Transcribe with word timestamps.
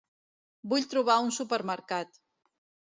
Vull 0.71 0.89
trobar 0.95 1.19
un 1.27 1.31
supermercat. 1.39 2.23